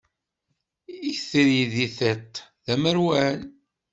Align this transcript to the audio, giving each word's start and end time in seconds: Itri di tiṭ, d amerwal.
Itri 1.11 1.59
di 1.73 1.87
tiṭ, 1.97 2.31
d 2.65 2.67
amerwal. 2.73 3.39